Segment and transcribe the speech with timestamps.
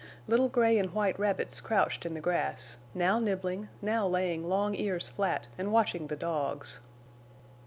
[0.27, 5.09] Little gray and white rabbits crouched in the grass, now nibbling, now laying long ears
[5.09, 6.79] flat and watching the dogs.